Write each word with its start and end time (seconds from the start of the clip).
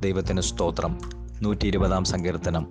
ദൈവത്തിന് 0.00 0.40
സ്തോത്രം. 0.40 0.98
നൂറ്റി 1.42 1.66
ഇരുപതാം 1.66 2.04
സങ്കീർത്തനം. 2.04 2.66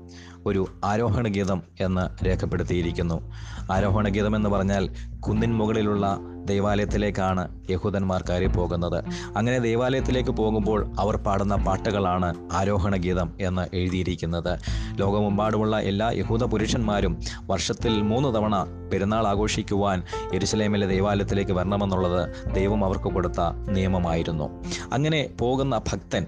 ഒരു 0.46 0.68
ആരോഹണ 0.84 1.28
ഗീതം 1.28 1.64
എന്ന് 1.80 2.26
രേഖപ്പെടുത്തിയിരിക്കുന്നു. 2.26 3.34
ആരോഹണ 3.72 4.08
ഗീതം 4.08 4.36
എന്ന് 4.36 4.50
പറഞ്ഞാൽ 4.50 4.90
കുന്നിൻ 5.20 5.56
മുകളിലുള്ള 5.56 6.18
ദൈവാലയത്തിലേക്കാണ് 6.46 7.72
യഹൂദന്മാർ 7.72 8.24
കയറി 8.30 8.48
പോകുന്നത് 8.48 9.04
അങ്ങനെ 9.38 9.60
ദൈവാലയത്തിലേക്ക് 9.60 10.30
പോകുമ്പോൾ 10.30 10.92
അവർ 11.00 11.16
പാടുന്ന 11.16 11.56
പാട്ടുകളാണ് 11.56 12.36
ആരോഹണ 12.54 12.96
ഗീതം 12.96 13.34
എന്ന് 13.42 13.76
എഴുതിയിരിക്കുന്നത്. 13.76 14.60
ലോകമെമ്പാടുമുള്ള 14.98 15.80
എല്ലാ 15.80 16.12
യഹൂദ 16.12 16.44
പുരുഷന്മാരും 16.44 17.20
വർഷത്തിൽ 17.46 18.02
മൂന്ന് 18.02 18.36
തവണ 18.36 18.66
പെരുന്നാൾ 18.94 19.28
ആഘോഷിക്കുവാൻ 19.28 20.04
എരുസലേമിലെ 20.34 20.88
ദൈവാലയത്തിലേക്ക് 20.88 21.52
വരണമെന്നുള്ളത് 21.52 22.54
ദൈവം 22.56 22.86
അവർക്ക് 22.86 23.14
കൊടുത്ത 23.14 23.42
നിയമമായിരുന്നു. 23.70 24.64
അങ്ങനെ 24.94 25.30
പോകുന്ന 25.40 25.78
ഭക്തൻ 25.78 26.26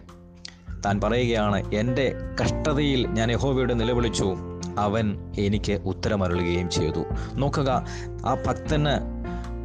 താൻ 0.86 1.02
പറയുകയാണ് 1.04 1.74
എന്റെ 1.74 2.16
കഷ്ടതയിൽ 2.42 3.08
ഞാൻ 3.08 3.32
യഹോവയുടെ 3.32 3.74
നിലവിളിച്ചു. 3.74 4.36
അവൻ 4.78 5.18
എനിക്ക് 5.40 5.74
ഉത്തരമരുളുകയും 5.74 6.70
ചെയ്തു. 6.70 7.05
നോക്കുക 7.34 7.86
ആ 8.26 8.38
ഭക്തന് 8.48 9.20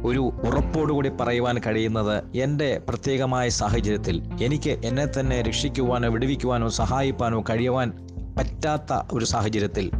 ഒരു 0.05 0.19
ഉറപ്പോടുകൂടി 0.19 1.09
പറയുവാൻ 1.09 1.57
കഴിയുന്നത് 1.57 2.37
എന്റെ 2.37 2.81
പ്രത്യേകമായ 2.89 3.49
സാഹചര്യത്തിൽ. 3.49 4.23
എനിക്ക് 4.43 4.69
എന്നെ 4.69 5.05
തന്നെ 5.05 5.41
രക്ഷിക്കുവാനോ 5.41 6.09
വിടുവിക്കുവാനോ 6.09 6.67
സഹായിപ്പാനോ 6.69 7.43
കഴിയുവാൻ 7.49 8.07
പറ്റാത്ത 8.37 9.07
ഒരു 9.13 9.25
സാഹചര്യത്തിൽ 9.25 9.91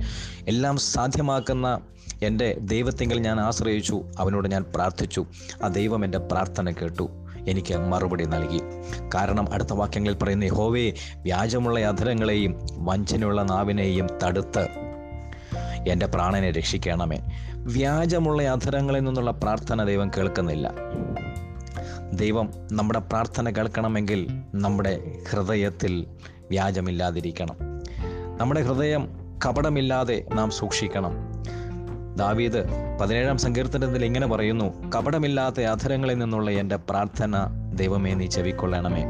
എല്ലാം 0.48 0.78
സാധ്യമാക്കുന്ന 0.78 1.80
എന്റെ 2.24 2.58
ദൈവത്തെങ്കിൽ 2.60 3.20
ഞാൻ 3.20 3.40
ആശ്രയിച്ചു 3.40 4.04
അവനോട് 4.20 4.48
ഞാൻ 4.48 4.66
പ്രാർത്ഥിച്ചു. 4.76 5.26
ആ 5.64 5.68
ദൈവം 5.68 6.06
എന്റെ 6.06 6.18
പ്രാർത്ഥന 6.18 6.70
കേട്ടു. 6.70 7.25
എനിക്ക് 7.48 7.78
മറുപടി 7.78 8.26
നൽകി. 8.26 8.62
കാരണം 9.16 9.54
അടുത്ത 9.54 9.74
വാക്യങ്ങളിൽ 9.74 10.18
പറയുന്ന 10.18 10.48
ഹോവേ 10.48 10.94
വ്യാജമുള്ള 11.18 11.80
അധരങ്ങളെയും 11.80 12.68
വഞ്ചനയുള്ള 12.72 13.44
നാവിനെയും 13.44 14.08
തടുത്ത് 14.24 14.68
എന്റെ 15.88 16.06
പ്രാണനെ 16.06 16.52
രക്ഷിക്കണമേ. 16.52 17.20
വ്യാജമുള്ള 17.54 18.44
അധരങ്ങളിൽ 18.44 19.00
നിന്നുള്ള 19.00 19.32
പ്രാർത്ഥന 19.32 19.84
ദൈവം 19.84 20.10
കേൾക്കുന്നില്ല. 20.10 20.72
ദൈവം 22.14 22.52
നമ്മുടെ 22.72 23.00
പ്രാർത്ഥന 23.00 23.50
കേൾക്കണമെങ്കിൽ 23.50 24.28
നമ്മുടെ 24.56 25.12
ഹൃദയത്തിൽ 25.32 26.08
വ്യാജമില്ലാതിരിക്കണം. 26.50 27.56
നമ്മുടെ 28.38 28.62
ഹൃദയം 28.62 29.08
കപടമില്ലാതെ 29.46 30.26
നാം 30.34 30.52
സൂക്ഷിക്കണം. 30.52 31.35
ദാവീദ് 32.16 32.64
പതിനേഴാം 33.02 33.38
സങ്കീർത്തനത്തിൽ 33.38 34.06
ഇങ്ങനെ 34.06 34.28
പറയുന്നു 34.28 34.92
കപടമില്ലാത്ത 34.92 35.62
അധരങ്ങളിൽ 35.62 36.18
നിന്നുള്ള 36.18 36.52
എന്റെ 36.52 36.76
പ്രാർത്ഥന 36.76 37.36
ദൈവമേ 37.74 38.14
നീ 38.14 38.26
ചെവിക്കൊള്ളണമേ. 38.26 39.06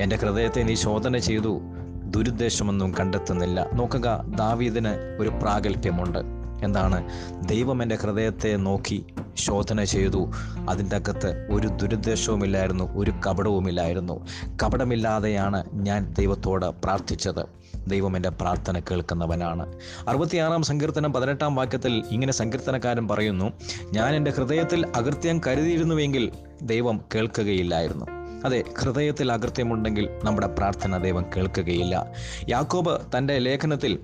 എന്റെ 0.00 0.16
ഹൃദയത്തെ 0.16 0.62
നീ 0.62 0.74
ശോധന 0.74 1.16
ചെയ്തു 1.16 1.60
ദുരുദ്ദേശമൊന്നും 2.04 2.94
കണ്ടെത്തുന്നില്ല. 3.00 3.66
നോക്കുക 3.72 4.24
ദാവീദിന് 4.38 5.18
ഒരു 5.20 5.28
പ്രാഗൽഭ്യമുണ്ട്. 5.28 6.18
എന്താണ്? 6.64 7.08
ദൈവം 7.48 7.82
എന്റെ 7.82 7.96
ഹൃദയത്തെ 7.96 8.56
നോക്കി 8.56 9.04
ശോധന 9.36 9.84
ചെയ്തു. 9.84 10.30
അതിന്റെ 10.68 10.96
അകത്ത് 10.96 11.46
ഒരു 11.50 11.68
ദുരുദ്ദേശവുമില്ലായിരുന്നു 11.68 12.96
ഒരു 12.96 13.10
കപടവുമില്ലായിരുന്നു. 13.10 14.26
കപടമില്ലാതെയാണ് 14.62 15.64
ഞാൻ 15.72 16.14
ദൈവത്തോട് 16.18 16.66
പ്രാർത്ഥിച്ചത്. 16.66 17.60
ദൈവം 17.86 18.16
എന്റെ 18.16 18.28
പ്രാർത്ഥന 18.28 18.78
കേൾക്കുന്നവനാണ്. 18.78 19.72
അറുപത്തിയാറാം 20.08 20.62
സങ്കീർത്തനം 20.62 21.12
പതിനെട്ടാം 21.12 21.54
വാക്യത്തിൽ 21.54 22.02
ഇങ്ങനെ 22.10 22.32
സങ്കീർത്തനക്കാരൻ 22.32 23.08
പറയുന്നു 23.08 23.52
ഞാൻ 23.92 24.14
എന്റെ 24.14 24.30
ഹൃദയത്തിൽ 24.30 24.86
അകൃത്യം 24.96 25.40
കരുതിയിരുന്നുവെങ്കിൽ 25.46 26.32
ദൈവം 26.62 27.00
കേൾക്കുകയില്ലായിരുന്നു. 27.14 28.06
അതെ 28.44 28.64
ഹൃദയത്തിൽ 28.80 29.32
അകൃത്യമുണ്ടെങ്കിൽ 29.32 30.08
നമ്മുടെ 30.24 30.46
പ്രാർത്ഥന 30.46 30.96
ദൈവം 30.96 31.24
കേൾക്കുകയില്ല. 31.36 32.12
യാക്കോബ് 32.48 32.98
തന്റെ 33.18 33.38
ലേഖനത്തിൽ 33.38 33.98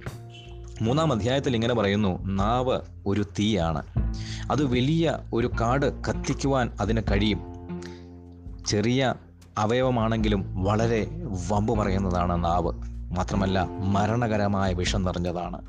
മൂന്നാം 0.80 1.12
അധ്യായത്തിൽ 1.12 1.54
ഇങ്ങനെ 1.54 1.74
പറയുന്നു 1.74 2.26
നാവ് 2.26 2.80
ഒരു 3.06 3.22
തീയാണ്. 3.22 3.82
അത് 4.50 4.64
വലിയ 4.64 5.18
ഒരു 5.34 5.50
കാട് 5.60 6.02
കത്തിക്കുവാൻ 6.02 6.70
അതിന് 6.80 7.00
കഴിയും. 7.10 7.40
ചെറിയ 8.66 9.14
അവയവമാണെങ്കിലും 9.58 10.64
വളരെ 10.64 11.06
വമ്പ് 11.48 11.78
പറയുന്നതാണ് 11.78 12.44
നാവ്. 12.44 12.72
മാത്രമല്ല 13.16 13.68
മരണകരമായ 13.70 14.72
വിഷം 14.72 15.02
നിറഞ്ഞതാണ്. 15.02 15.60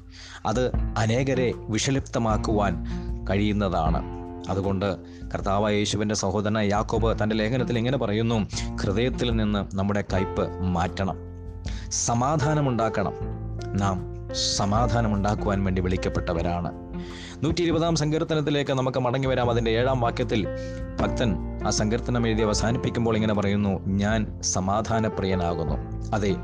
അത് 0.45 0.71
അനേകരെ 0.97 1.53
വിഷലിപ്തമാക്കുവാൻ 1.55 2.85
കഴിയുന്നതാണ്. 3.29 4.03
അതുകൊണ്ട് 4.49 4.97
കർത്താവ് 5.33 5.73
യേശുവിന്റെ 5.73 6.15
സഹോദരൻ 6.15 6.57
യാക്കോബ് 6.57 7.23
തന്റെ 7.23 7.35
ലേഖനത്തിൽ 7.35 7.77
ഇങ്ങനെ 7.77 7.97
പറയുന്നു 7.97 8.47
ഹൃദയത്തിൽ 8.81 9.35
നിന്ന് 9.35 9.75
നമ്മുടെ 9.75 10.03
കയ്പ് 10.13 10.61
മാറ്റണം. 10.61 11.15
സമാധാനമുണ്ടാക്കണം. 11.89 13.13
നാം 13.73 14.16
സമാധാനമുണ്ടാക്കുവാൻ 14.33 15.63
വേണ്ടി 15.63 15.81
വിളിക്കപ്പെട്ടവരാണ്. 15.81 16.71
നൂറ്റി 17.43 17.61
ഇരുപതാം 17.61 17.95
സങ്കീർത്തനത്തിലേക്ക് 17.95 18.71
നമുക്ക് 18.71 18.99
മടങ്ങി 18.99 19.27
വരാം. 19.27 19.49
അതിന്റെ 19.49 19.71
ഏഴാം 19.71 20.01
വാക്യത്തിൽ 20.01 20.47
ഭക്തൻ 21.01 21.35
ആ 21.67 21.69
സങ്കീർത്തനം 21.69 22.27
എഴുതി 22.27 22.41
അവസാനിപ്പിക്കുമ്പോൾ 22.41 23.15
ഇങ്ങനെ 23.15 23.33
പറയുന്നു 23.33 23.87
ഞാൻ 23.87 24.41
സമാധാനപ്രിയനാകുന്നു. 24.41 26.07
അതെ 26.15 26.35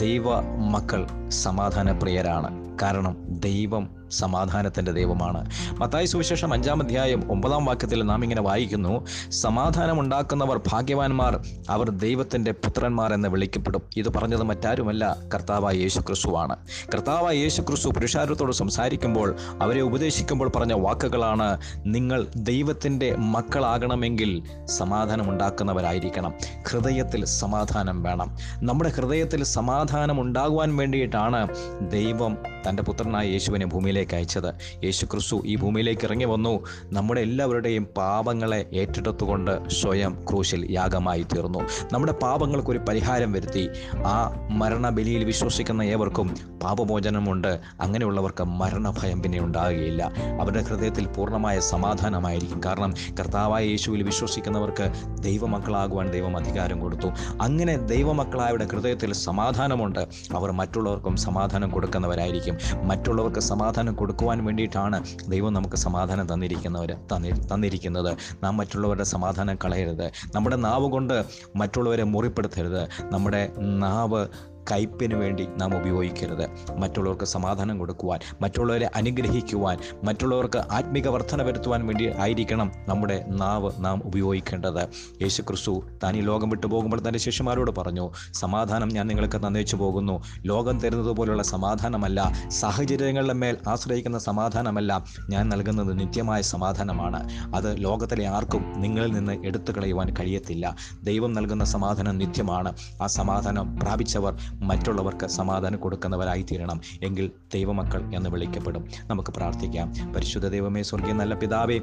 ദൈവ 0.00 0.40
മക്കൾ 0.70 1.06
സമാധാനപ്രിയരാണ്. 1.28 2.73
കാരണം 2.82 3.16
ദൈവം 3.28 4.04
സമാധാനത്തിന്റെ 4.10 4.92
ദൈവമാണ്. 4.92 5.50
മത്തായി 5.78 6.06
സുവിശേഷം 6.06 6.52
അഞ്ചാം 6.52 6.82
അധ്യായം 6.82 7.32
ഒമ്പതാം 7.32 7.64
വാക്യത്തിൽ 7.64 8.02
നാം 8.02 8.22
ഇങ്ങനെ 8.22 8.42
വായിക്കുന്നു 8.42 9.06
സമാധാനം 9.28 10.00
ഉണ്ടാക്കുന്നവർ 10.00 10.60
ഭാഗ്യവാന്മാർ 10.72 11.40
അവർ 11.70 11.90
ദൈവത്തിന്റെ 11.90 12.50
പുത്രന്മാർ 12.52 13.14
എന്ന് 13.14 13.28
വിളിക്കപ്പെടും. 13.28 13.82
ഇത് 13.96 14.08
പറഞ്ഞത് 14.08 14.42
മറ്റാരുമല്ല 14.42 15.16
കർത്താവായ 15.34 15.74
യേശു 15.74 16.00
ക്രിസ്തുവാണ് 16.00 16.56
കർത്താവായ 16.94 17.36
യേശു 17.36 17.62
ക്രിസ്തു 17.62 17.88
പുരുഷാരത്തോട് 17.88 18.52
സംസാരിക്കുമ്പോൾ 18.52 19.36
അവരെ 19.62 19.80
ഉപദേശിക്കുമ്പോൾ 19.80 20.48
പറഞ്ഞ 20.56 20.72
വാക്കുകളാണ് 20.72 21.58
നിങ്ങൾ 21.86 22.26
ദൈവത്തിന്റെ 22.36 23.16
മക്കളാകണമെങ്കിൽ 23.16 24.42
സമാധാനം 24.64 25.30
ഉണ്ടാക്കുന്നവരായിരിക്കണം 25.30 26.34
ഹൃദയത്തിൽ 26.70 27.24
സമാധാനം 27.24 28.02
വേണം. 28.02 28.38
നമ്മുടെ 28.56 28.90
ഹൃദയത്തിൽ 28.90 29.44
സമാധാനം 29.44 30.20
ഉണ്ടാകുവാൻ 30.20 30.76
വേണ്ടിയിട്ടാണ് 30.76 31.48
ദൈവം 31.90 32.38
തന്റെ 32.68 32.82
പുത്രനായ 32.82 33.26
യേശുവിനെ 33.26 33.66
ഭൂമിയിലേക്ക് 33.66 34.14
അയച്ചത്. 34.14 34.54
യേശു 34.84 35.06
ക്രിസ്തു 35.06 35.42
ഈ 35.46 35.56
ഭൂമിയിലേക്ക് 35.56 36.04
ഇറങ്ങി 36.04 36.24
വന്നു. 36.24 36.64
നമ്മുടെ 36.92 37.20
എല്ലാവരുടെയും 37.20 37.84
പാപങ്ങളെ 37.84 38.66
ഏറ്റെടുത്തുകൊണ്ട് 38.74 39.68
സ്വയം 39.68 40.24
ക്രൂശിൽ 40.30 40.66
യാഗമായി 40.70 41.22
തീർന്നു. 41.22 41.58
നമ്മുടെ 41.92 42.12
പാപങ്ങൾക്കൊരു 42.12 42.78
പരിഹാരം 42.78 43.32
വരുത്തി. 43.32 43.68
ആ 43.94 44.46
മരണബലിയിൽ 44.50 45.24
വിശ്വസിക്കുന്ന 45.24 45.82
ഏവർക്കും 45.82 46.34
പാപമോചനമുണ്ട്. 46.62 47.60
അങ്ങനെയുള്ളവർക്ക് 47.80 48.44
മരണഭയം 48.44 49.22
പിന്നെ 49.22 49.40
ഉണ്ടാകുകയില്ല. 49.40 50.12
അവരുടെ 50.40 50.62
ഹൃദയത്തിൽ 50.62 51.06
പൂർണമായ 51.06 51.60
സമാധാനമായിരിക്കും. 51.60 52.60
കാരണം 52.64 52.94
കർത്താവായ 53.20 53.64
യേശുവിൽ 53.64 54.02
വിശ്വസിക്കുന്നവർക്ക് 54.02 54.92
ദൈവമക്കളാകുവാൻ 55.22 56.10
ദൈവം 56.10 56.36
അധികാരം 56.36 56.80
കൊടുത്തു. 56.80 57.08
അങ്ങനെ 57.42 57.76
ദൈവമക്കളായവരുടെ 57.76 58.68
ഹൃദയത്തിൽ 58.72 59.12
സമാധാനമുണ്ട്. 59.12 60.00
അവർ 60.34 60.52
മറ്റുള്ളവർക്കും 60.52 61.16
സമാധാനം 61.16 61.70
കൊടുക്കുന്നവരായിരിക്കും. 61.70 62.53
മറ്റുള്ളവർക്ക് 62.82 63.40
സമാധാനം 63.40 63.94
കൊടുക്കുവാൻ 63.94 64.44
വേണ്ടിയിട്ടാണ് 64.44 65.04
ദൈവം 65.28 65.52
നമുക്ക് 65.52 65.76
സമാധാനം 65.76 66.34
തന്നിരിക്കുന്നവർ 66.34 66.92
തന്നി 66.92 67.30
തന്നിരിക്കുന്നത്. 67.30 68.16
നാം 68.42 68.56
മറ്റുള്ളവരുടെ 68.56 69.04
സമാധാനം 69.04 69.58
കളയരുത്. 69.64 70.10
നമ്മുടെ 70.34 70.56
നാവ് 70.56 70.90
കൊണ്ട് 70.90 71.24
മറ്റുള്ളവരെ 71.56 72.04
മുറിപ്പെടുത്തരുത്. 72.04 72.88
നമ്മുടെ 73.12 73.50
നാവ് 73.58 74.26
കയ്പിന് 74.70 75.14
വേണ്ടി 75.14 75.46
നാം 75.56 75.76
ഉപയോഗിക്കരുത്. 75.78 76.76
മറ്റുള്ളവർക്ക് 76.78 77.24
സമാധാനം 77.24 77.78
കൊടുക്കുവാൻ 77.78 78.20
മറ്റുള്ളവരെ 78.40 78.90
അനുഗ്രഹിക്കുവാൻ 78.96 79.78
മറ്റുള്ളവർക്ക് 80.04 80.58
ആത്മീക 80.58 81.08
വർധന 81.08 81.42
വരുത്തുവാൻ 81.42 81.86
വേണ്ടി 81.86 82.06
ആയിരിക്കണം 82.06 82.72
നമ്മുടെ 82.88 83.24
നാവ് 83.28 83.72
നാം 83.78 84.02
ഉപയോഗിക്കേണ്ടത്. 84.04 84.88
യേശു 85.22 85.42
ക്രിസ്തു 85.42 85.82
താൻ 86.04 86.16
ഈ 86.16 86.20
ലോകം 86.20 86.48
വിട്ടു 86.48 86.66
പോകുമ്പോൾ 86.66 87.00
തന്റെ 87.08 87.18
ശിഷ്യന്മാരോട് 87.18 87.70
പറഞ്ഞു 87.70 88.10
സമാധാനം 88.32 88.88
ഞാൻ 88.88 89.06
നിങ്ങൾക്ക് 89.06 89.46
തന്നേച്ചു 89.46 89.76
പോകുന്നു. 89.76 90.22
ലോകം 90.46 90.80
തരുന്നത് 90.80 91.12
പോലുള്ള 91.12 91.42
സമാധാനമല്ല 91.42 92.32
സാഹചര്യങ്ങളുടെ 92.48 93.32
മേൽ 93.32 93.56
ആശ്രയിക്കുന്ന 93.68 94.18
സമാധാനമല്ല. 94.18 95.04
ഞാൻ 95.30 95.48
നൽകുന്നത് 95.48 95.98
നിത്യമായ 95.98 96.40
സമാധാനമാണ്. 96.40 97.28
അത് 97.54 97.84
ലോകത്തിലെ 97.84 98.26
ആർക്കും 98.26 98.72
നിങ്ങളിൽ 98.76 99.12
നിന്ന് 99.12 99.46
എടുത്തു 99.46 99.72
കളയുവാൻ 99.72 100.14
കഴിയത്തില്ല. 100.20 100.76
ദൈവം 101.02 101.32
നൽകുന്ന 101.32 101.64
സമാധാനം 101.64 102.18
നിത്യമാണ്. 102.18 102.72
ആ 103.02 103.06
സമാധാനം 103.06 103.80
പ്രാപിച്ചവർ 103.80 104.38
മറ്റുള്ളവർക്ക് 104.60 105.26
സമാധാനം 105.26 105.78
കൊടുക്കുന്നവരായി 105.78 106.42
തീരണം 106.42 106.80
എങ്കിൽ 107.02 107.30
ദൈവമക്കൾ 107.54 108.14
എന്ന് 108.14 108.30
വിളിക്കപ്പെടും. 108.30 108.84
നമുക്ക് 109.06 109.30
പ്രാർത്ഥിക്കാം. 109.30 110.12
പരിശുദ്ധ 110.12 110.48
ദൈവമേ 110.48 110.82
സ്വർഗീയ 110.82 111.12
നല്ല 111.12 111.34
പിതാവേ 111.34 111.80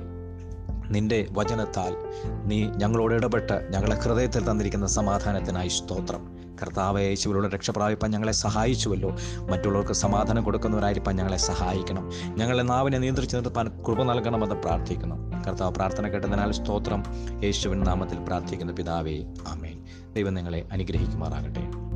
നിന്റെ 0.89 1.27
വചനത്താൽ 1.31 1.97
നീ 2.45 2.65
ഞങ്ങളോട് 2.65 3.13
ഇടപെട്ട് 3.13 3.67
ഞങ്ങളെ 3.71 3.95
ഹൃദയത്തിൽ 3.95 4.51
തന്നിരിക്കുന്ന 4.51 4.87
സമാധാനത്തിനായി 4.87 5.67
സ്തോത്രം. 5.67 6.41
കർത്താവ് 6.61 7.01
യേശുവിലൂടെ 7.01 7.49
രക്ഷപ്രാപിപ്പാൻ 7.49 8.11
ഞങ്ങളെ 8.11 8.31
സഹായിച്ചുവല്ലോ. 8.31 9.15
മറ്റുള്ളവർക്ക് 9.51 9.93
സമാധാനം 9.93 10.43
കൊടുക്കുന്നവരായിരിക്കാൻ 10.43 11.15
ഞങ്ങളെ 11.15 11.37
സഹായിക്കണം. 11.37 12.11
ഞങ്ങളെ 12.35 12.63
നാവിനെ 12.63 12.97
നിയന്ത്രിച്ച് 12.97 13.35
നിർത്താൻ 13.35 13.83
കൃപ 13.83 14.03
നൽകണമെന്ന് 14.03 14.55
പ്രാർത്ഥിക്കുന്നു. 14.55 15.45
കർത്താവ് 15.47 15.75
പ്രാർത്ഥന 15.75 16.07
കേട്ടതിനാൽ 16.07 16.51
സ്തോത്രം. 16.51 17.03
യേശുവിൻ 17.43 17.83
നാമത്തിൽ 17.83 18.19
പ്രാർത്ഥിക്കുന്ന. 18.19 18.71
പിതാവേ 18.71 19.23
ആമേൻ. 19.47 19.83
ദൈവം 20.13 20.33
നിങ്ങളെ 20.33 20.67
അനുഗ്രഹിക്കുമാറാകട്ടെ. 20.71 21.90